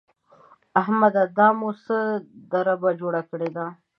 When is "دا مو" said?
1.37-1.69